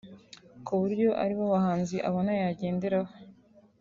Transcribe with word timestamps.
ku 0.65 0.73
buryo 0.81 1.07
ari 1.23 1.33
bo 1.37 1.45
bahanzi 1.53 1.95
abona 2.09 2.31
yagenderaho 2.41 3.11